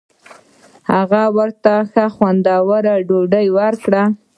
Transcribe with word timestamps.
هغه 0.91 1.21
ورته 1.37 1.73
ښه 1.91 2.05
خوندوره 2.15 2.95
ډوډۍ 3.07 3.47
ورکړه. 3.57 4.03